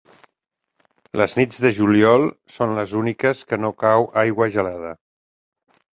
[1.21, 4.95] Les nits de juliol són les úniques que no cau aigua gelada.